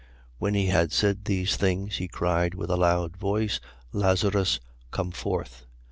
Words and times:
11:43. 0.01 0.07
When 0.39 0.53
he 0.55 0.65
had 0.65 0.91
said 0.91 1.25
these 1.25 1.55
things, 1.55 1.97
he 1.97 2.07
cried 2.07 2.55
with 2.55 2.71
a 2.71 2.75
loud 2.75 3.15
voice: 3.17 3.59
Lazarus, 3.93 4.59
come 4.89 5.11
forth. 5.11 5.67